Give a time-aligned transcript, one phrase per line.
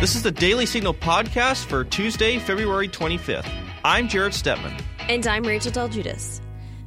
[0.00, 3.50] This is the Daily Signal podcast for Tuesday, February 25th.
[3.84, 4.80] I'm Jarrett Stepman.
[5.08, 6.40] And I'm Rachel Del Guidice.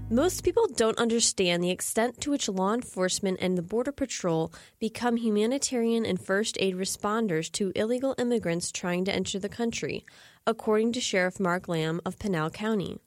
[0.10, 5.18] Most people don't understand the extent to which law enforcement and the Border Patrol become
[5.18, 10.06] humanitarian and first aid responders to illegal immigrants trying to enter the country,
[10.48, 12.98] according to Sheriff Mark Lamb of Pinal County.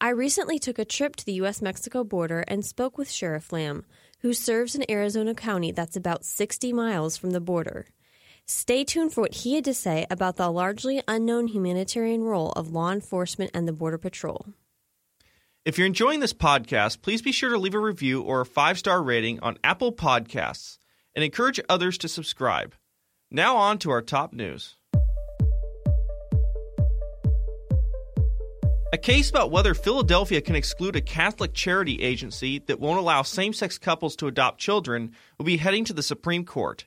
[0.00, 1.60] I recently took a trip to the U.S.
[1.60, 3.84] Mexico border and spoke with Sheriff Lamb,
[4.20, 7.86] who serves in Arizona County that's about 60 miles from the border.
[8.46, 12.70] Stay tuned for what he had to say about the largely unknown humanitarian role of
[12.70, 14.46] law enforcement and the Border Patrol.
[15.64, 18.78] If you're enjoying this podcast, please be sure to leave a review or a five
[18.78, 20.78] star rating on Apple Podcasts
[21.14, 22.74] and encourage others to subscribe.
[23.30, 24.76] Now, on to our top news.
[28.92, 33.52] A case about whether Philadelphia can exclude a Catholic charity agency that won't allow same
[33.52, 36.86] sex couples to adopt children will be heading to the Supreme Court.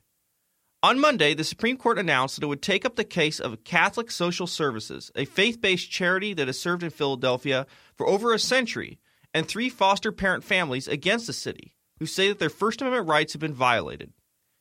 [0.83, 4.11] On Monday, the Supreme Court announced that it would take up the case of Catholic
[4.11, 8.99] Social Services, a faith based charity that has served in Philadelphia for over a century,
[9.33, 13.31] and three foster parent families against the city, who say that their First Amendment rights
[13.31, 14.11] have been violated.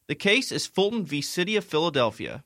[0.06, 1.22] The case is Fulton v.
[1.22, 2.44] City of Philadelphia.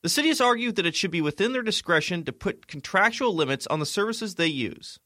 [0.00, 3.66] The city has argued that it should be within their discretion to put contractual limits
[3.66, 4.98] on the services they use.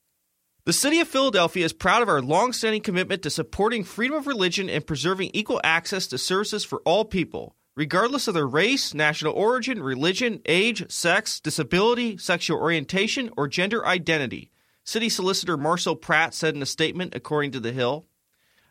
[0.64, 4.70] The city of Philadelphia is proud of our long-standing commitment to supporting freedom of religion
[4.70, 9.82] and preserving equal access to services for all people regardless of their race, national origin,
[9.82, 14.50] religion, age, sex, disability, sexual orientation, or gender identity,
[14.84, 18.06] City Solicitor Marcel Pratt said in a statement, according to The Hill.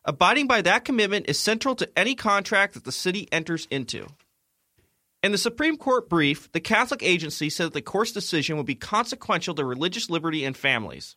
[0.05, 4.07] Abiding by that commitment is central to any contract that the city enters into.
[5.21, 8.75] In the Supreme Court brief, the Catholic agency said that the court's decision would be
[8.75, 11.15] consequential to religious liberty and families.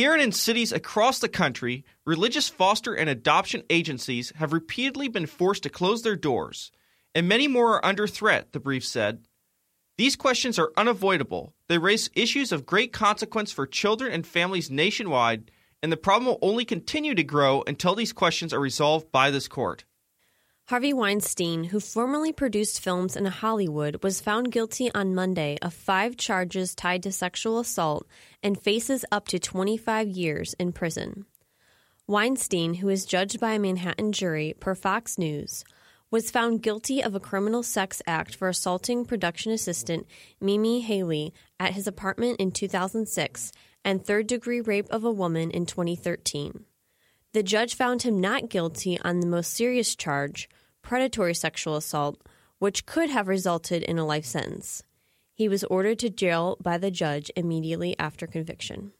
[0.00, 5.26] Here and in cities across the country, religious foster and adoption agencies have repeatedly been
[5.26, 6.72] forced to close their doors,
[7.14, 9.26] and many more are under threat, the brief said.
[9.98, 11.52] These questions are unavoidable.
[11.68, 15.50] They raise issues of great consequence for children and families nationwide,
[15.82, 19.48] and the problem will only continue to grow until these questions are resolved by this
[19.48, 19.84] court.
[20.70, 26.16] Harvey Weinstein, who formerly produced films in Hollywood, was found guilty on Monday of five
[26.16, 28.06] charges tied to sexual assault
[28.40, 31.26] and faces up to 25 years in prison.
[32.06, 35.64] Weinstein, who is judged by a Manhattan jury per Fox News,
[36.08, 40.06] was found guilty of a criminal sex act for assaulting production assistant
[40.40, 43.50] Mimi Haleyi at his apartment in 2006
[43.84, 46.64] and third degree rape of a woman in 2013.
[47.32, 50.48] The judge found him not guilty on the most serious charge,
[50.82, 52.20] predatory sexual assault,
[52.58, 54.82] which could have resulted in a life sentence.
[55.34, 58.92] He was ordered to jail by the judge immediately after conviction.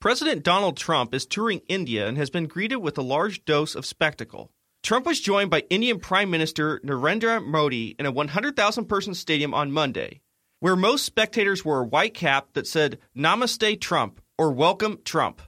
[0.00, 3.84] President Donald Trump is touring India and has been greeted with a large dose of
[3.84, 4.52] spectacle.
[4.84, 9.72] Trump was joined by Indian Prime Minister Narendra Modi in a 100,000 person stadium on
[9.72, 10.20] Monday,
[10.60, 15.42] where most spectators wore a white cap that said Namaste Trump or Welcome Trump.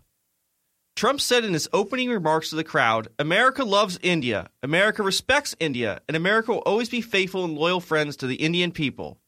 [0.96, 6.00] Trump said in his opening remarks to the crowd America loves India, America respects India,
[6.08, 9.18] and America will always be faithful and loyal friends to the Indian people.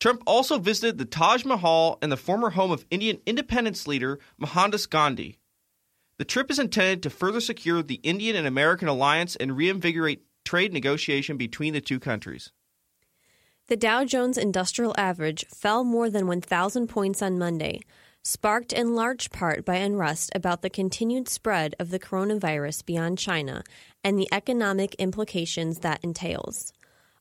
[0.00, 4.86] Trump also visited the Taj Mahal and the former home of Indian independence leader Mohandas
[4.86, 5.38] Gandhi.
[6.18, 10.72] The trip is intended to further secure the Indian and American alliance and reinvigorate trade
[10.72, 12.52] negotiation between the two countries.
[13.68, 17.80] The Dow Jones Industrial Average fell more than 1,000 points on Monday,
[18.22, 23.62] sparked in large part by unrest about the continued spread of the coronavirus beyond China
[24.04, 26.72] and the economic implications that entails.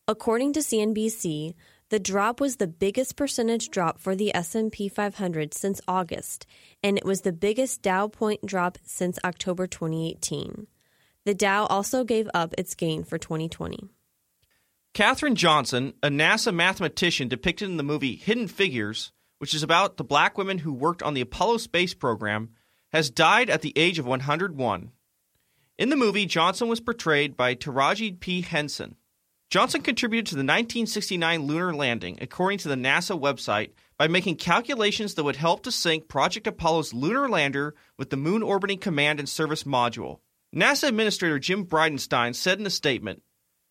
[0.08, 1.56] According to CNBC,
[1.90, 6.46] the drop was the biggest percentage drop for the S&P 500 since August,
[6.82, 10.68] and it was the biggest Dow point drop since October 2018.
[11.26, 13.90] The Dow also gave up its gain for 2020.
[14.94, 20.04] Katherine Johnson, a NASA mathematician depicted in the movie Hidden Figures, which is about the
[20.04, 22.50] black women who worked on the Apollo space program,
[22.94, 24.92] has died at the age of 101.
[25.80, 28.42] In the movie, Johnson was portrayed by Taraji P.
[28.42, 28.98] Henson.
[29.50, 35.16] Johnson contributed to the 1969 lunar landing, according to the NASA website, by making calculations
[35.16, 39.28] that would help to sync Project Apollo's lunar lander with the Moon Orbiting Command and
[39.28, 40.20] Service Module.
[40.56, 43.24] NASA Administrator Jim Bridenstine said in a statement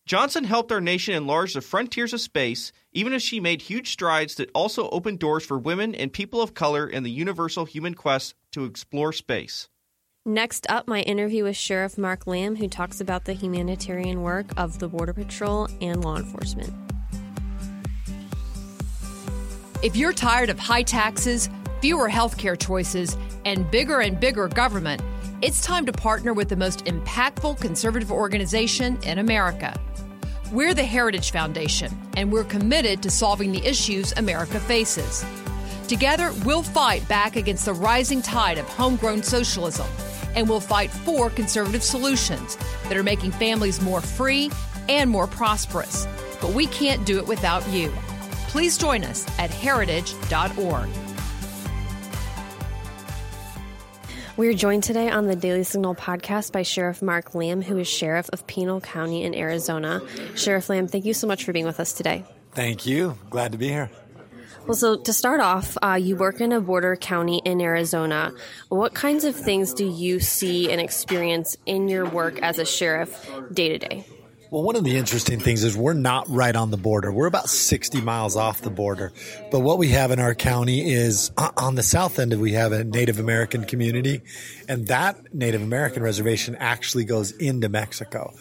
[0.05, 4.35] Johnson helped our nation enlarge the frontiers of space, even as she made huge strides
[4.35, 8.33] that also opened doors for women and people of color in the universal human quest
[8.51, 9.69] to explore space.
[10.25, 14.79] Next up, my interview with Sheriff Mark Lamb, who talks about the humanitarian work of
[14.79, 16.73] the Border Patrol and law enforcement.
[19.83, 21.49] If you're tired of high taxes,
[21.79, 25.01] fewer healthcare choices, and bigger and bigger government,
[25.41, 29.79] it's time to partner with the most impactful conservative organization in America.
[30.51, 35.25] We're the Heritage Foundation, and we're committed to solving the issues America faces.
[35.87, 39.87] Together, we'll fight back against the rising tide of homegrown socialism,
[40.35, 44.51] and we'll fight for conservative solutions that are making families more free
[44.89, 46.05] and more prosperous.
[46.39, 47.91] But we can't do it without you.
[48.47, 50.89] Please join us at heritage.org.
[54.37, 57.87] We are joined today on the Daily Signal podcast by Sheriff Mark Lamb, who is
[57.87, 60.01] Sheriff of Pinal County in Arizona.
[60.35, 62.23] Sheriff Lamb, thank you so much for being with us today.
[62.53, 63.17] Thank you.
[63.29, 63.91] Glad to be here.
[64.65, 68.31] Well, so to start off, uh, you work in a border county in Arizona.
[68.69, 73.29] What kinds of things do you see and experience in your work as a sheriff
[73.53, 74.05] day to day?
[74.51, 77.09] Well, one of the interesting things is we're not right on the border.
[77.09, 79.13] We're about 60 miles off the border.
[79.49, 82.51] But what we have in our county is uh, on the south end, of we
[82.51, 84.19] have a Native American community,
[84.67, 88.33] and that Native American reservation actually goes into Mexico.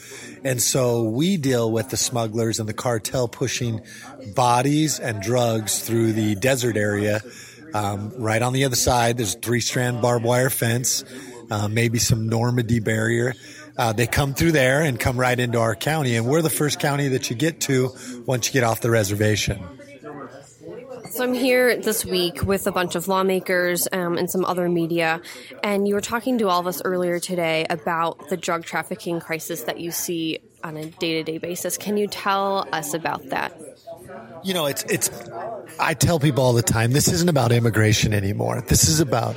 [0.43, 3.81] And so we deal with the smugglers and the cartel pushing
[4.35, 7.21] bodies and drugs through the desert area.
[7.73, 11.05] Um, right on the other side, there's three strand barbed wire fence,
[11.53, 13.35] uh, maybe some Normandy barrier
[13.77, 16.17] uh, they come through there and come right into our county.
[16.17, 17.91] And we're the first county that you get to
[18.27, 19.63] once you get off the reservation.
[21.11, 25.21] So I'm here this week with a bunch of lawmakers um, and some other media,
[25.65, 29.65] and you were talking to all of us earlier today about the drug trafficking crisis
[29.65, 31.77] that you see on a day-to-day basis.
[31.77, 33.53] Can you tell us about that?
[34.45, 35.11] You know, it's it's.
[35.81, 38.63] I tell people all the time, this isn't about immigration anymore.
[38.67, 39.37] This is about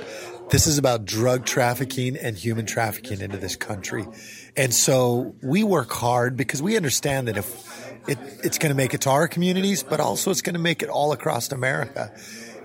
[0.53, 4.05] this is about drug trafficking and human trafficking into this country.
[4.55, 8.93] And so we work hard because we understand that if it, it's going to make
[8.93, 12.13] it to our communities, but also it's going to make it all across America.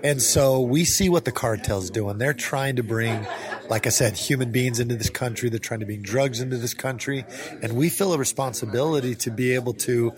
[0.03, 2.19] And so we see what the cartel's doing.
[2.19, 3.25] They're trying to bring,
[3.71, 5.49] like I said, human beings into this country.
[5.49, 7.25] They're trying to bring drugs into this country.
[7.63, 10.13] And we feel a responsibility to be able to,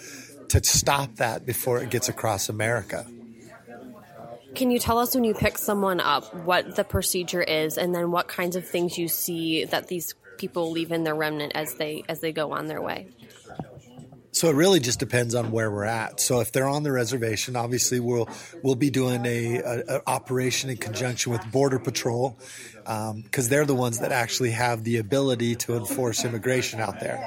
[0.50, 3.06] to stop that before it gets across America.
[4.56, 8.12] Can you tell us when you pick someone up what the procedure is, and then
[8.12, 12.03] what kinds of things you see that these people leave in their remnant as they
[12.09, 13.07] as they go on their way?
[14.33, 16.19] So it really just depends on where we're at.
[16.21, 18.30] So if they're on the reservation, obviously we'll
[18.63, 22.38] we'll be doing a, a, a operation in conjunction with Border Patrol
[22.83, 27.19] because um, they're the ones that actually have the ability to enforce immigration out there.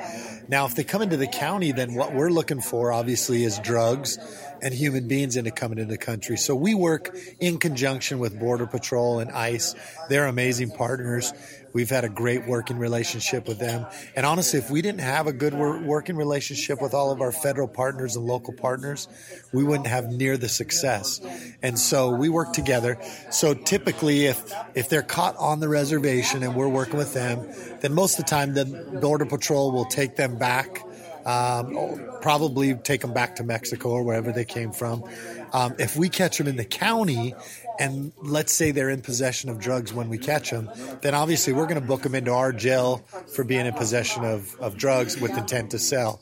[0.48, 4.18] Now, if they come into the county, then what we're looking for obviously is drugs
[4.60, 6.36] and human beings into coming into the country.
[6.36, 9.74] So we work in conjunction with Border Patrol and ICE.
[10.08, 11.32] They're amazing partners.
[11.74, 13.86] We've had a great working relationship with them.
[14.14, 17.66] And honestly, if we didn't have a good working relationship with all of our federal
[17.66, 19.08] partners and local partners,
[19.52, 21.20] we wouldn't have near the success.
[21.62, 22.96] And so we work together.
[23.30, 27.46] So typically, if, if they're caught on the reservation and we're working with them,
[27.80, 28.64] then most of the time the
[29.00, 30.82] Border Patrol will take them back
[31.24, 35.04] um, probably take them back to Mexico or wherever they came from.
[35.52, 37.34] Um, if we catch them in the county
[37.78, 40.70] and let's say they're in possession of drugs when we catch them,
[41.00, 42.98] then obviously we're going to book them into our jail
[43.34, 46.20] for being in possession of, of drugs with intent to sell.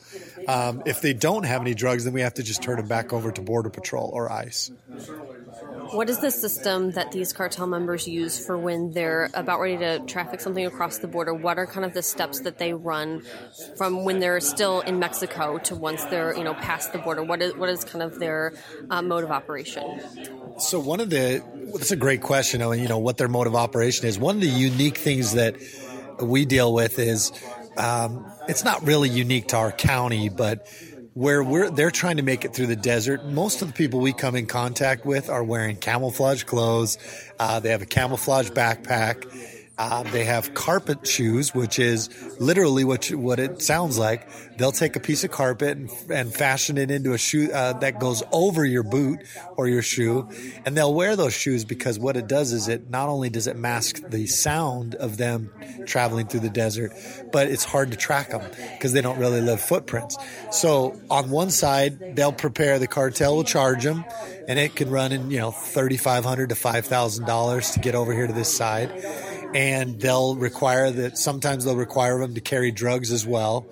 [0.49, 3.13] Um, if they don't have any drugs, then we have to just turn them back
[3.13, 4.71] over to Border Patrol or ICE.
[5.93, 10.01] What is the system that these cartel members use for when they're about ready to
[10.01, 11.35] traffic something across the border?
[11.35, 13.23] What are kind of the steps that they run
[13.77, 17.23] from when they're still in Mexico to once they're you know past the border?
[17.23, 18.55] What is what is kind of their
[18.89, 20.01] uh, mode of operation?
[20.59, 21.43] So one of the
[21.75, 22.61] that's a great question.
[22.61, 24.19] You know what their mode of operation is.
[24.19, 25.57] One of the unique things that
[26.21, 27.33] we deal with is
[27.77, 30.67] um, it's not really unique to our county, but
[31.15, 33.25] where we're they're trying to make it through the desert.
[33.25, 36.99] Most of the people we come in contact with are wearing camouflage clothes.
[37.39, 39.52] Uh, they have a camouflage backpack.
[39.79, 44.29] Uh, they have carpet shoes, which is literally what you, what it sounds like.
[44.59, 47.99] They'll take a piece of carpet and, and fashion it into a shoe uh, that
[47.99, 49.21] goes over your boot
[49.57, 50.29] or your shoe,
[50.67, 53.57] and they'll wear those shoes because what it does is it not only does it
[53.57, 55.51] mask the sound of them
[55.87, 56.93] traveling through the desert,
[57.33, 58.43] but it's hard to track them
[58.75, 60.19] because they don't really leave footprints.
[60.51, 64.05] So on one side, they'll prepare the cartel will charge them,
[64.47, 67.81] and it can run in you know thirty five hundred to five thousand dollars to
[67.81, 68.91] get over here to this side
[69.55, 73.67] and they'll require that sometimes they'll require them to carry drugs as well.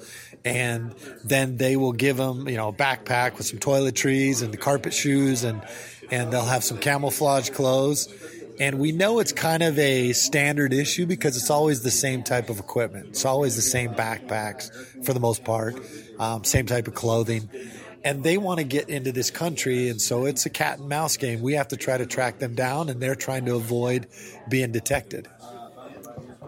[0.45, 4.59] And then they will give them you know a backpack with some toiletries and the
[4.59, 5.63] carpet shoes and
[6.11, 8.09] and they'll have some camouflage clothes.
[8.59, 12.51] And we know it's kind of a standard issue because it's always the same type
[12.51, 13.09] of equipment.
[13.11, 14.71] It's always the same backpacks
[15.05, 15.77] for the most part
[16.21, 17.49] um, same type of clothing.
[18.05, 21.17] And they want to get into this country and so it's a cat and mouse
[21.17, 21.41] game.
[21.41, 24.07] We have to try to track them down and they're trying to avoid
[24.49, 25.27] being detected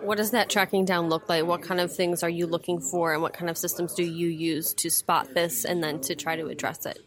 [0.02, 1.44] What does that tracking down look like?
[1.44, 4.26] What kind of things are you looking for, and what kind of systems do you
[4.26, 6.98] use to spot this and then to try to address it?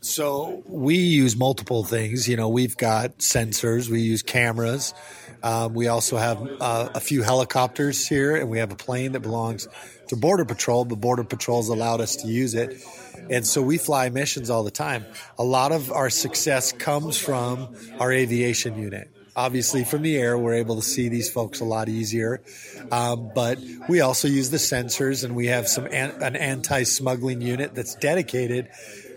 [0.00, 2.28] So we use multiple things.
[2.28, 4.94] You know, we've got sensors, we use cameras.
[5.42, 9.20] Um, we also have uh, a few helicopters here, and we have a plane that
[9.20, 9.68] belongs
[10.08, 12.84] to Border Patrol, but Border Patrol's allowed us to use it.
[13.30, 15.04] And so we fly missions all the time.
[15.38, 20.54] A lot of our success comes from our aviation unit obviously from the air we're
[20.54, 22.42] able to see these folks a lot easier.
[22.90, 23.58] Um, but
[23.88, 28.68] we also use the sensors and we have some an, an anti-smuggling unit that's dedicated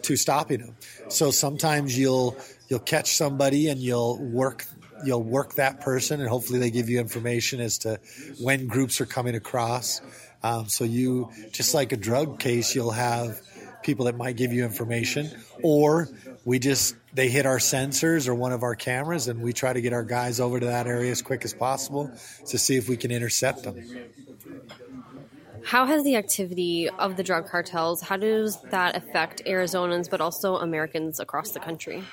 [0.03, 0.75] to stopping them.
[1.10, 2.38] So sometimes you'll
[2.69, 4.65] you'll catch somebody and you'll work
[5.03, 8.00] you'll work that person and hopefully they give you information as to
[8.39, 10.01] when groups are coming across.
[10.41, 13.41] Um, so you just like a drug case you'll have
[13.84, 15.29] people that might give you information
[15.62, 16.10] or
[16.46, 19.82] we just they hit our sensors or one of our cameras, and we try to
[19.82, 22.12] get our guys over to that area as quick as possible
[22.48, 23.84] to see if we can intercept them.
[25.64, 28.02] How has the activity of the drug cartels?
[28.02, 32.04] How does that affect Arizonans, but also Americans across the country?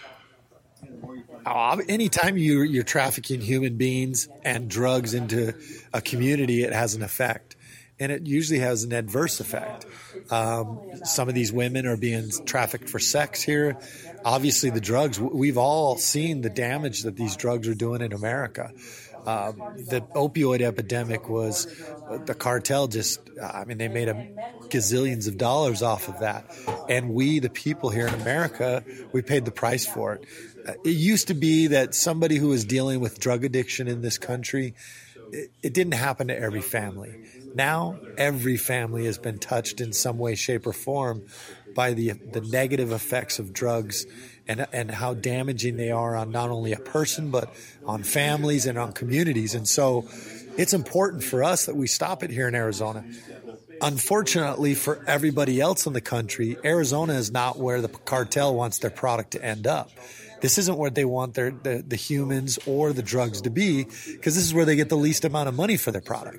[1.44, 5.54] Uh, anytime you, you're trafficking human beings and drugs into
[5.92, 7.56] a community, it has an effect
[8.02, 9.86] and it usually has an adverse effect.
[10.32, 13.76] Um, some of these women are being trafficked for sex here.
[14.24, 18.72] Obviously, the drugs, we've all seen the damage that these drugs are doing in America.
[19.26, 21.66] Uh, the opioid epidemic was
[22.24, 24.14] the cartel just, I mean, they made a
[24.68, 26.50] gazillions of dollars off of that.
[26.88, 30.24] And we, the people here in America, we paid the price for it.
[30.66, 34.16] Uh, it used to be that somebody who was dealing with drug addiction in this
[34.16, 34.74] country,
[35.30, 37.14] it, it didn't happen to every family
[37.54, 41.24] now, every family has been touched in some way, shape, or form
[41.74, 44.06] by the the negative effects of drugs
[44.46, 47.54] and and how damaging they are on not only a person but
[47.86, 49.54] on families and on communities.
[49.54, 50.08] And so,
[50.56, 53.04] it's important for us that we stop it here in Arizona.
[53.80, 58.90] Unfortunately, for everybody else in the country, Arizona is not where the cartel wants their
[58.90, 59.90] product to end up.
[60.40, 64.34] This isn't where they want their the, the humans or the drugs to be because
[64.34, 66.38] this is where they get the least amount of money for their product.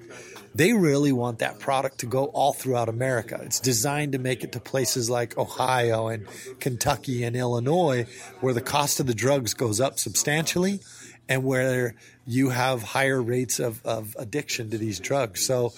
[0.55, 3.39] They really want that product to go all throughout America.
[3.43, 6.27] It's designed to make it to places like Ohio and
[6.59, 8.05] Kentucky and Illinois,
[8.39, 10.81] where the cost of the drugs goes up substantially
[11.27, 11.95] and where
[12.27, 15.45] you have higher rates of, of addiction to these drugs.
[15.45, 15.73] So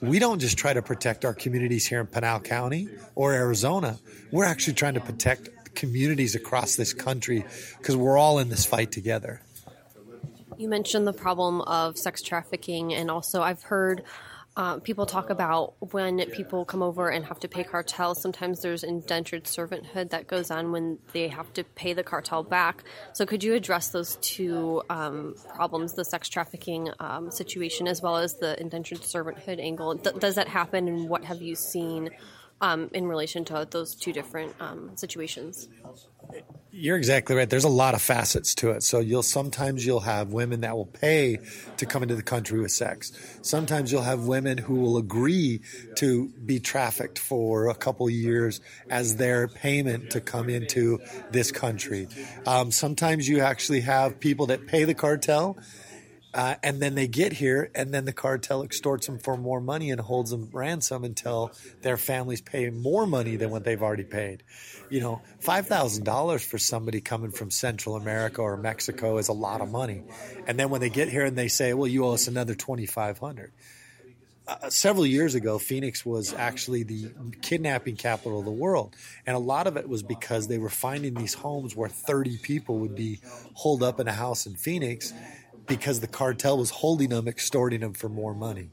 [0.00, 3.98] we don't just try to protect our communities here in Pinal County or Arizona.
[4.30, 7.44] We're actually trying to protect communities across this country
[7.78, 9.40] because we're all in this fight together.
[10.62, 14.04] You mentioned the problem of sex trafficking, and also I've heard
[14.56, 18.22] uh, people talk about when people come over and have to pay cartels.
[18.22, 22.84] Sometimes there's indentured servanthood that goes on when they have to pay the cartel back.
[23.12, 28.18] So, could you address those two um, problems, the sex trafficking um, situation as well
[28.18, 29.94] as the indentured servanthood angle?
[29.96, 32.10] D- does that happen, and what have you seen
[32.60, 35.68] um, in relation to those two different um, situations?
[36.74, 37.50] You're exactly right.
[37.50, 38.82] There's a lot of facets to it.
[38.82, 41.38] So you'll sometimes you'll have women that will pay
[41.76, 43.12] to come into the country with sex.
[43.42, 45.60] Sometimes you'll have women who will agree
[45.96, 50.98] to be trafficked for a couple years as their payment to come into
[51.30, 52.08] this country.
[52.46, 55.58] Um, sometimes you actually have people that pay the cartel
[56.34, 59.90] uh, and then they get here, and then the cartel extorts them for more money
[59.90, 64.42] and holds them ransom until their families pay more money than what they've already paid.
[64.88, 69.34] You know, five thousand dollars for somebody coming from Central America or Mexico is a
[69.34, 70.02] lot of money,
[70.46, 72.86] and then when they get here and they say, "Well, you owe us another twenty
[72.86, 73.52] five hundred.
[74.48, 77.12] Uh, several years ago, Phoenix was actually the
[77.42, 78.96] kidnapping capital of the world.
[79.24, 82.80] And a lot of it was because they were finding these homes where 30 people
[82.80, 83.20] would be
[83.54, 85.14] holed up in a house in Phoenix
[85.66, 88.70] because the cartel was holding them, extorting them for more money.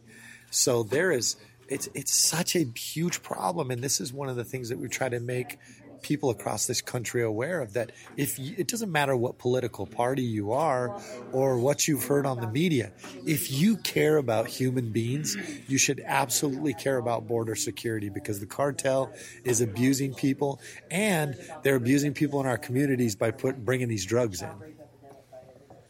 [0.51, 1.35] So there is
[1.67, 4.87] it's it's such a huge problem, and this is one of the things that we
[4.87, 5.59] try to make
[6.01, 10.23] people across this country aware of that if you, it doesn't matter what political party
[10.23, 10.97] you are
[11.31, 12.91] or what you've heard on the media
[13.25, 15.35] if you care about human beings
[15.67, 19.11] you should absolutely care about border security because the cartel
[19.43, 24.41] is abusing people and they're abusing people in our communities by put bringing these drugs
[24.41, 24.49] in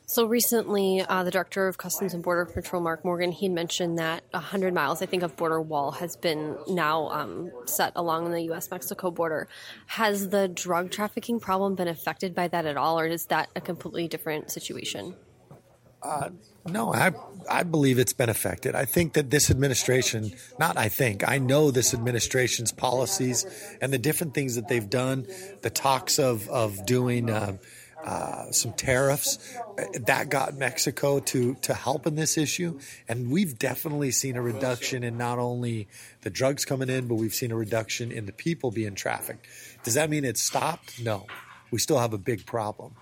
[0.09, 4.23] so recently, uh, the director of Customs and Border Patrol, Mark Morgan, he mentioned that
[4.31, 9.13] 100 miles, I think, of border wall has been now um, set along the U.S.-Mexico
[9.13, 9.47] border.
[9.85, 13.61] Has the drug trafficking problem been affected by that at all, or is that a
[13.61, 15.15] completely different situation?
[16.01, 16.29] Uh,
[16.65, 17.11] no, I
[17.47, 18.73] I believe it's been affected.
[18.73, 23.45] I think that this administration, not I think, I know this administration's policies
[23.79, 25.27] and the different things that they've done,
[25.61, 27.29] the talks of of doing.
[27.29, 27.57] Uh,
[28.05, 29.37] uh, some tariffs
[29.93, 35.03] that got Mexico to to help in this issue, and we've definitely seen a reduction
[35.03, 35.87] in not only
[36.21, 39.45] the drugs coming in, but we've seen a reduction in the people being trafficked.
[39.83, 41.01] Does that mean it's stopped?
[41.01, 41.27] No,
[41.71, 42.95] we still have a big problem,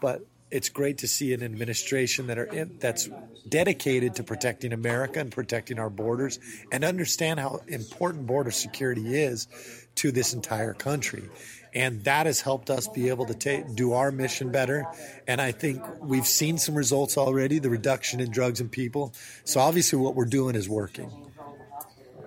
[0.00, 0.24] but
[0.56, 3.10] it's great to see an administration that are in, that's
[3.46, 6.38] dedicated to protecting America and protecting our borders
[6.72, 9.48] and understand how important border security is
[9.96, 11.28] to this entire country.
[11.74, 14.86] And that has helped us be able to take, do our mission better.
[15.28, 19.12] And I think we've seen some results already, the reduction in drugs and people.
[19.44, 21.10] So obviously what we're doing is working.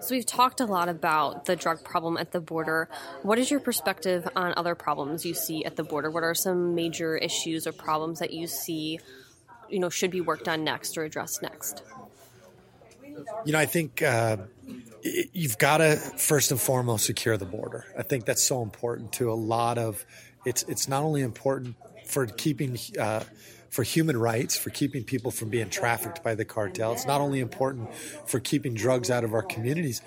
[0.02, 2.88] So we've talked a lot about the drug problem at the border.
[3.22, 6.10] What is your perspective on other problems you see at the border?
[6.10, 9.00] What are some major issues or problems that you see,
[9.70, 11.84] you know, should be worked on next or addressed next?
[13.46, 14.38] You know, I think uh,
[15.34, 17.86] you've got to first and foremost secure the border.
[17.98, 20.06] I think that's so important to a lot of.
[20.46, 21.76] It's it's not only important
[22.06, 22.78] for keeping.
[22.98, 23.24] Uh,
[23.70, 26.94] for human rights, for keeping people from being trafficked by the cartel.
[26.94, 30.02] It's not only important for keeping drugs out of our communities,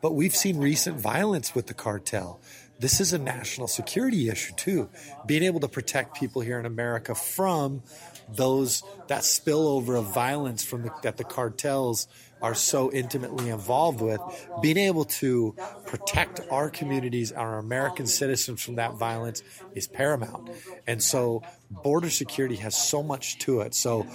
[0.00, 2.40] but we've seen recent violence with the cartel.
[2.78, 4.88] This is a national security issue too.
[5.26, 7.82] Being able to protect people here in America from
[8.28, 12.06] those that spillover of violence from the, that the cartels
[12.40, 14.20] are so intimately involved with,
[14.62, 15.54] being able to
[15.86, 19.42] protect our communities, our American citizens from that violence
[19.74, 20.50] is paramount.
[20.86, 23.74] And so border security has so much to it.
[23.74, 24.06] So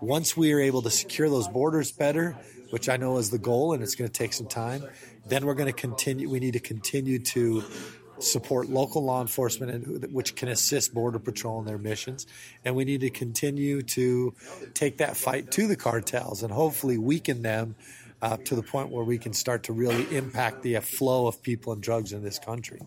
[0.00, 2.36] once we are able to secure those borders better,
[2.70, 4.84] which I know is the goal and it's going to take some time,
[5.26, 7.64] then we're going to continue, we need to continue to
[8.20, 12.26] support local law enforcement, which can assist Border Patrol in their missions.
[12.64, 14.34] And we need to continue to
[14.74, 17.74] take that fight to the cartels and hopefully weaken them
[18.22, 21.72] uh, to the point where we can start to really impact the flow of people
[21.72, 22.80] and drugs in this country.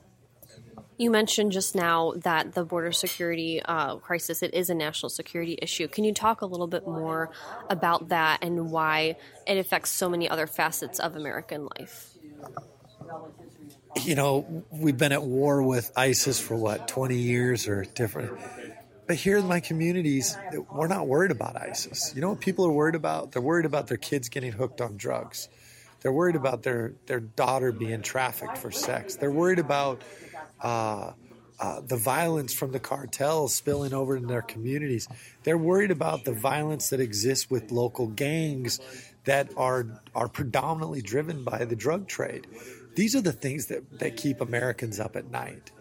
[0.97, 5.57] You mentioned just now that the border security uh, crisis it is a national security
[5.59, 5.87] issue.
[5.87, 7.31] Can you talk a little bit more
[7.69, 9.15] about that and why
[9.47, 12.11] it affects so many other facets of American life?
[14.01, 18.39] You know, we've been at war with ISIS for what, 20 years or different.
[19.05, 20.37] But here in my communities,
[20.71, 22.13] we're not worried about ISIS.
[22.15, 23.31] You know what people are worried about?
[23.31, 25.49] They're worried about their kids getting hooked on drugs.
[26.01, 29.15] They're worried about their, their daughter being trafficked for sex.
[29.15, 30.01] They're worried about
[30.61, 31.11] uh,
[31.59, 35.07] uh, the violence from the cartels spilling over in their communities.
[35.43, 38.79] They're worried about the violence that exists with local gangs
[39.25, 42.47] that are are predominantly driven by the drug trade.
[42.95, 45.71] These are the things that, that keep Americans up at night.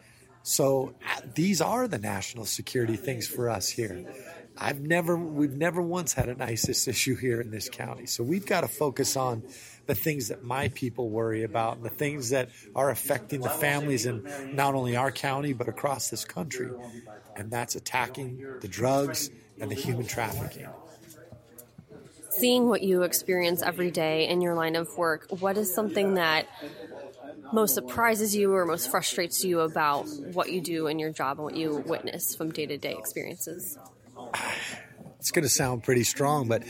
[0.42, 4.04] So uh, these are the national security things for us here.
[4.58, 8.06] I've never, we've never once had an ISIS issue here in this county.
[8.06, 9.44] So we've got to focus on
[9.86, 14.06] the things that my people worry about and the things that are affecting the families
[14.06, 16.70] in not only our county, but across this country.
[17.36, 20.68] And that's attacking the drugs and the human trafficking.
[22.30, 26.46] Seeing what you experience every day in your line of work, what is something that
[27.52, 31.44] most surprises you or most frustrates you about what you do in your job and
[31.44, 33.78] what you witness from day to day experiences?
[35.18, 36.64] It's going to sound pretty strong, but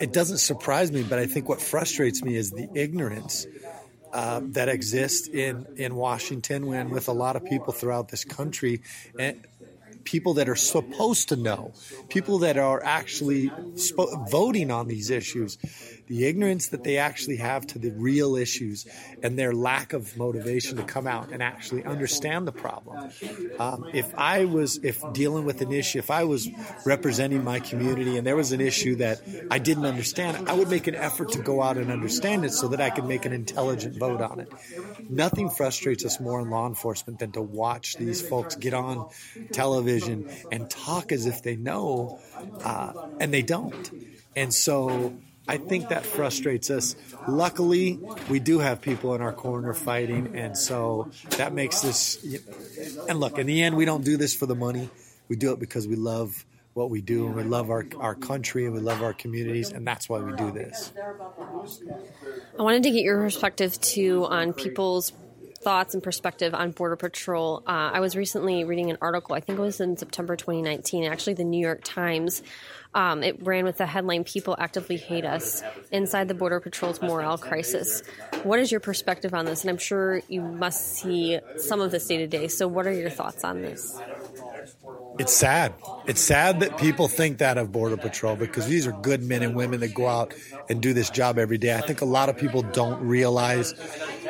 [0.00, 1.02] it doesn't surprise me.
[1.02, 3.46] But I think what frustrates me is the ignorance
[4.12, 8.82] uh, that exists in in Washington and with a lot of people throughout this country,
[9.18, 9.46] and
[10.04, 11.72] people that are supposed to know,
[12.08, 13.50] people that are actually
[14.30, 15.58] voting on these issues
[16.08, 18.86] the ignorance that they actually have to the real issues
[19.22, 23.10] and their lack of motivation to come out and actually understand the problem.
[23.58, 26.48] Um, if I was, if dealing with an issue, if I was
[26.84, 30.86] representing my community and there was an issue that I didn't understand, I would make
[30.86, 33.96] an effort to go out and understand it so that I could make an intelligent
[33.96, 34.52] vote on it.
[35.08, 39.08] Nothing frustrates us more in law enforcement than to watch these folks get on
[39.52, 42.20] television and talk as if they know,
[42.64, 43.90] uh, and they don't.
[44.36, 45.14] And so
[45.48, 46.94] I think that frustrates us.
[47.26, 52.22] Luckily, we do have people in our corner fighting, and so that makes this.
[53.08, 54.90] And look, in the end, we don't do this for the money.
[55.28, 58.66] We do it because we love what we do, and we love our, our country,
[58.66, 60.92] and we love our communities, and that's why we do this.
[62.58, 65.12] I wanted to get your perspective too on people's
[65.60, 67.62] thoughts and perspective on Border Patrol.
[67.66, 71.34] Uh, I was recently reading an article, I think it was in September 2019, actually,
[71.34, 72.42] the New York Times
[72.94, 77.38] um, it ran with the headline People Actively Hate Us Inside the Border Patrol's Morale
[77.38, 78.02] Crisis.
[78.42, 79.62] What is your perspective on this?
[79.62, 82.48] And I'm sure you must see some of this day to day.
[82.48, 84.00] So, what are your thoughts on this?
[85.18, 85.74] It's sad.
[86.06, 89.54] It's sad that people think that of Border Patrol because these are good men and
[89.56, 90.32] women that go out
[90.68, 91.74] and do this job every day.
[91.74, 93.74] I think a lot of people don't realize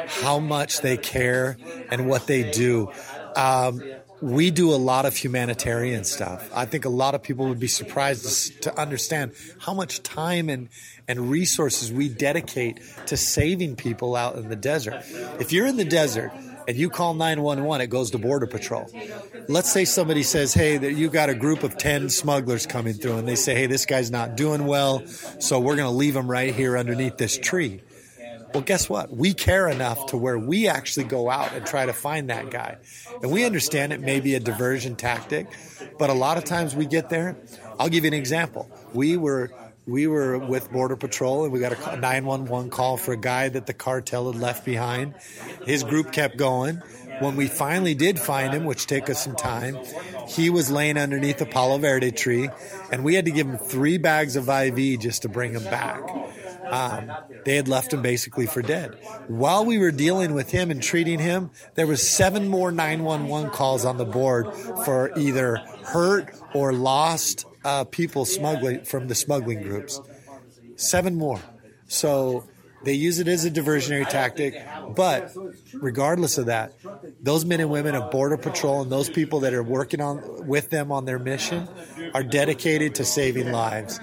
[0.07, 1.59] how much they care
[1.91, 2.91] and what they do.
[3.37, 3.83] Um,
[4.21, 6.51] we do a lot of humanitarian stuff.
[6.55, 10.69] I think a lot of people would be surprised to, understand how much time and,
[11.09, 15.03] and resources we dedicate to saving people out in the desert.
[15.41, 16.33] If you're in the desert
[16.69, 18.89] and you call 911, it goes to Border Patrol.
[19.49, 23.27] Let's say somebody says, Hey, you got a group of 10 smugglers coming through, and
[23.27, 26.55] they say, Hey, this guy's not doing well, so we're going to leave him right
[26.55, 27.83] here underneath this tree.
[28.55, 29.15] Well, guess what?
[29.15, 32.79] We care enough to where we actually go out and try to find that guy.
[33.23, 35.47] And we understand it may be a diversion tactic,
[35.99, 37.37] but a lot of times we get there.
[37.79, 38.71] I'll give you an example.
[38.95, 39.51] We were
[39.87, 43.67] we were with Border Patrol and we got a 911 call for a guy that
[43.67, 45.15] the cartel had left behind.
[45.65, 46.83] His group kept going.
[47.21, 49.79] When we finally did find him, which took us some time,
[50.29, 52.49] he was laying underneath a Palo Verde tree,
[52.93, 56.01] and we had to give him three bags of IV just to bring him back.
[56.71, 57.11] Um,
[57.45, 58.99] they had left him basically for dead.
[59.29, 63.85] While we were dealing with him and treating him, there was seven more 911 calls
[63.85, 64.53] on the board
[64.85, 70.01] for either hurt or lost uh, people smuggling from the smuggling groups.
[70.77, 71.41] Seven more.
[71.89, 72.45] So
[72.85, 74.55] they use it as a diversionary tactic.
[74.95, 75.35] But
[75.75, 76.73] regardless of that,
[77.21, 80.71] those men and women of Border Patrol and those people that are working on with
[80.71, 81.69] them on their mission
[82.15, 84.01] are dedicated to saving lives.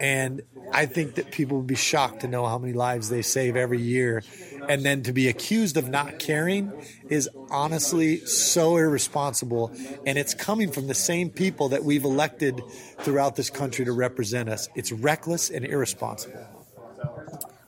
[0.00, 3.56] And I think that people would be shocked to know how many lives they save
[3.56, 4.22] every year.
[4.68, 6.72] And then to be accused of not caring
[7.08, 9.72] is honestly so irresponsible.
[10.06, 12.62] And it's coming from the same people that we've elected
[13.00, 14.68] throughout this country to represent us.
[14.74, 16.57] It's reckless and irresponsible.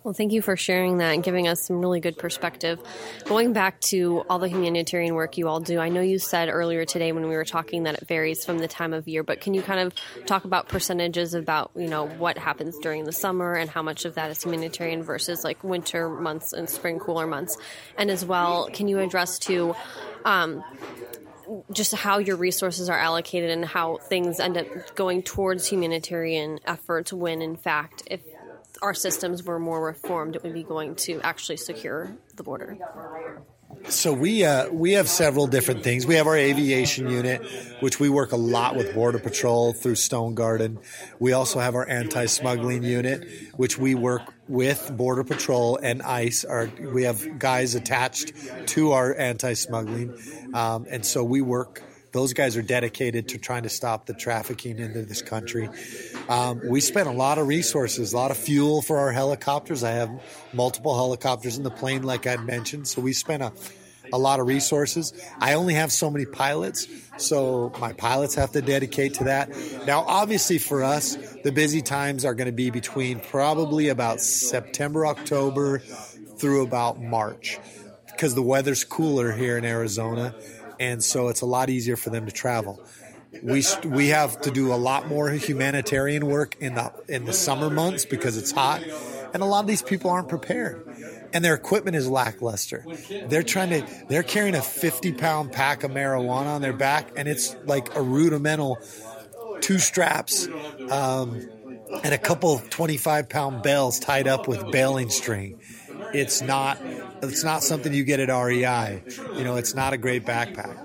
[0.02, 2.80] Well, thank you for sharing that and giving us some really good perspective.
[3.26, 6.86] Going back to all the humanitarian work you all do, I know you said earlier
[6.86, 9.52] today when we were talking that it varies from the time of year, but can
[9.52, 9.92] you kind of
[10.24, 14.14] talk about percentages about, you know, what happens during the summer and how much of
[14.14, 17.58] that is humanitarian versus like winter months and spring cooler months?
[17.98, 19.74] And as well, can you address to
[20.24, 20.64] um,
[21.72, 27.12] just how your resources are allocated and how things end up going towards humanitarian efforts
[27.12, 28.22] when in fact if
[28.82, 32.78] our systems were more reformed, it would be going to actually secure the border.
[33.88, 36.04] So we uh, we have several different things.
[36.06, 37.40] We have our aviation unit,
[37.80, 40.78] which we work a lot with Border Patrol through Stonegarden.
[41.18, 46.44] We also have our anti-smuggling unit, which we work with Border Patrol and ICE.
[46.44, 48.32] Our, we have guys attached
[48.68, 50.18] to our anti-smuggling,
[50.52, 54.78] um, and so we work those guys are dedicated to trying to stop the trafficking
[54.78, 55.68] into this country.
[56.28, 59.84] Um, we spent a lot of resources, a lot of fuel for our helicopters.
[59.84, 60.10] I have
[60.52, 62.88] multiple helicopters in the plane, like I mentioned.
[62.88, 63.52] So we spent a,
[64.12, 65.12] a lot of resources.
[65.38, 69.50] I only have so many pilots, so my pilots have to dedicate to that.
[69.86, 75.06] Now, obviously, for us, the busy times are going to be between probably about September,
[75.06, 77.58] October through about March
[78.06, 80.34] because the weather's cooler here in Arizona
[80.80, 82.82] and so it's a lot easier for them to travel.
[83.44, 87.70] We we have to do a lot more humanitarian work in the in the summer
[87.70, 88.82] months because it's hot,
[89.32, 90.84] and a lot of these people aren't prepared,
[91.32, 92.84] and their equipment is lackluster.
[93.28, 97.28] They're trying to they're carrying a fifty pound pack of marijuana on their back, and
[97.28, 98.78] it's like a rudimental
[99.60, 100.48] two straps.
[100.90, 101.48] Um,
[102.04, 105.60] and a couple 25 pound bells tied up with baling string.
[106.12, 106.80] It's not
[107.22, 109.02] it's not something you get at REI.
[109.36, 110.76] You know, it's not a great backpack.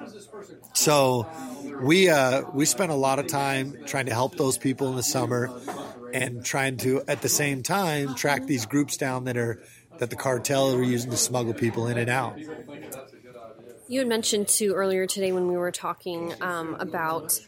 [0.74, 1.28] So
[1.82, 5.04] we uh, we spent a lot of time trying to help those people in the
[5.04, 5.52] summer
[6.14, 9.62] and trying to at the same time track these groups down that are
[9.98, 12.38] that the cartel are using to smuggle people in and out.
[13.88, 17.40] You had mentioned too earlier today when we were talking um, about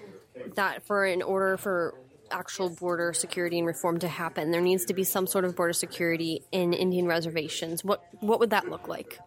[0.55, 1.95] that for in order for
[2.31, 5.73] actual border security and reform to happen, there needs to be some sort of border
[5.73, 7.83] security in Indian reservations.
[7.83, 9.19] What what would that look like?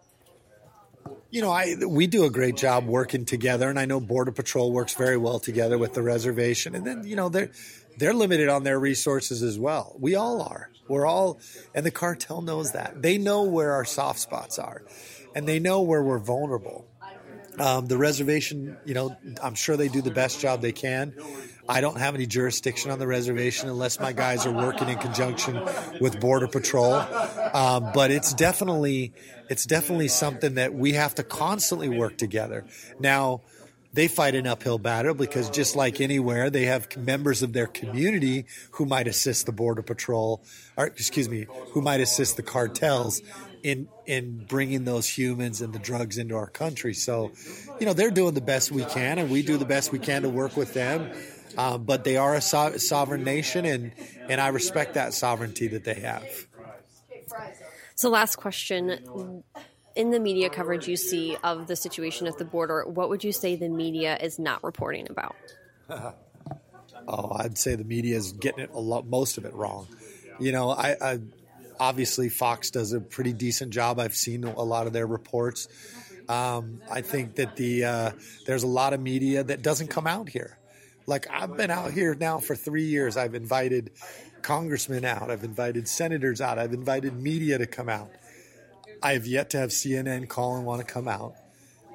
[1.31, 4.73] You know, I we do a great job working together, and I know Border Patrol
[4.73, 6.75] works very well together with the reservation.
[6.75, 7.51] And then you know they're
[7.99, 9.97] they're limited on their resources as well.
[9.99, 10.71] We all are.
[10.89, 11.39] We're all,
[11.73, 13.01] and the cartel knows that.
[13.01, 14.83] They know where our soft spots are,
[15.37, 16.90] and they know where we're vulnerable.
[17.59, 21.15] Um, the reservation, you know, I'm sure they do the best job they can.
[21.69, 25.61] I don't have any jurisdiction on the reservation unless my guys are working in conjunction
[26.01, 26.95] with Border Patrol.
[26.95, 29.13] Um, but it's definitely
[29.49, 32.65] it's definitely something that we have to constantly work together.
[32.99, 33.43] Now,
[33.93, 38.47] they fight an uphill battle because just like anywhere, they have members of their community
[38.73, 40.45] who might assist the border patrol,
[40.77, 43.21] or excuse me, who might assist the cartels
[43.63, 46.95] in in bringing those humans and the drugs into our country.
[46.95, 47.33] So,
[47.79, 50.23] you know, they're doing the best we can, and we do the best we can
[50.23, 51.11] to work with them.
[51.57, 53.93] Uh, but they are a so- sovereign nation, and
[54.29, 56.47] and I respect that sovereignty that they have.
[57.95, 59.43] So, last question:
[59.95, 63.33] in the media coverage you see of the situation at the border, what would you
[63.33, 65.37] say the media is not reporting about?
[65.91, 69.89] oh, I'd say the media is getting it a lot, most of it wrong.
[70.39, 71.19] You know, I, I
[71.81, 73.99] obviously Fox does a pretty decent job.
[73.99, 75.67] I've seen a lot of their reports.
[76.29, 78.11] Um, I think that the uh,
[78.47, 80.59] there's a lot of media that doesn't come out here.
[81.07, 83.17] Like I've been out here now for three years.
[83.17, 83.91] I've invited
[84.43, 85.31] congressmen out.
[85.31, 86.59] I've invited senators out.
[86.59, 88.11] I've invited media to come out.
[89.03, 91.35] I have yet to have CNN call and want to come out,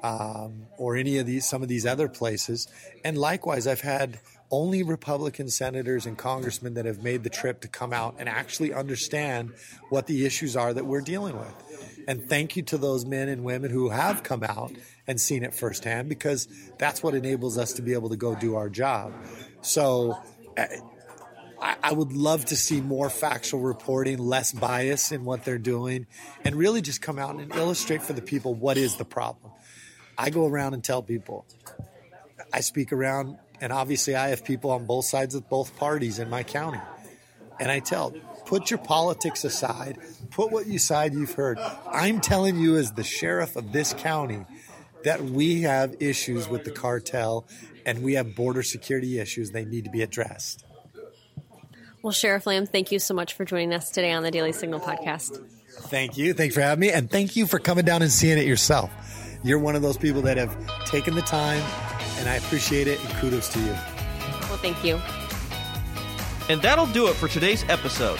[0.02, 2.66] um, or any of these some of these other places.
[3.04, 4.18] And likewise, I've had
[4.50, 8.72] only Republican senators and congressmen that have made the trip to come out and actually
[8.72, 9.52] understand
[9.88, 12.04] what the issues are that we're dealing with.
[12.08, 14.72] And thank you to those men and women who have come out
[15.06, 18.56] and seen it firsthand because that's what enables us to be able to go do
[18.56, 19.12] our job.
[19.62, 20.16] So
[21.60, 26.06] I, would love to see more factual reporting, less bias in what they're doing,
[26.44, 29.52] and really just come out and illustrate for the people what is the problem.
[30.18, 31.46] I go around and tell people,
[32.52, 36.28] I speak around and obviously, I have people on both sides of both parties in
[36.28, 36.80] my county.
[37.58, 38.14] And I tell,
[38.44, 39.98] put your politics aside,
[40.30, 41.58] put what you side you've heard.
[41.90, 44.44] I'm telling you, as the sheriff of this county,
[45.04, 47.46] that we have issues with the cartel
[47.84, 49.52] and we have border security issues.
[49.52, 50.64] They need to be addressed.
[52.02, 54.80] Well, Sheriff Lamb, thank you so much for joining us today on the Daily Signal
[54.80, 55.42] podcast.
[55.88, 56.34] Thank you.
[56.34, 56.90] Thanks for having me.
[56.90, 58.90] And thank you for coming down and seeing it yourself.
[59.42, 61.62] You're one of those people that have taken the time
[62.18, 63.72] and I appreciate it, and kudos to you.
[64.48, 65.00] Well, thank you.
[66.48, 68.18] And that'll do it for today's episode.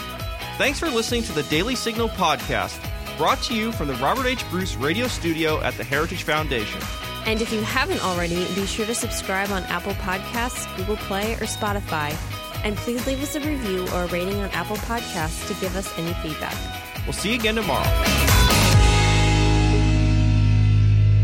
[0.59, 2.79] Thanks for listening to the Daily Signal podcast,
[3.17, 4.49] brought to you from the Robert H.
[4.51, 6.81] Bruce radio studio at the Heritage Foundation.
[7.27, 11.47] And if you haven't already, be sure to subscribe on Apple Podcasts, Google Play, or
[11.47, 12.17] Spotify.
[12.65, 15.93] And please leave us a review or a rating on Apple Podcasts to give us
[15.99, 16.57] any feedback.
[17.05, 18.36] We'll see you again tomorrow.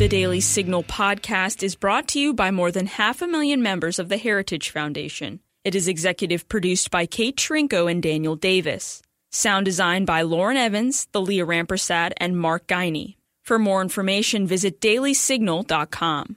[0.02, 4.00] The Daily Signal podcast is brought to you by more than half a million members
[4.00, 5.38] of the Heritage Foundation.
[5.62, 9.00] It is executive produced by Kate Trinko and Daniel Davis.
[9.30, 13.14] Sound design by Lauren Evans, the Leah Rampersad, and Mark Geiney.
[13.44, 16.36] For more information, visit dailysignal.com.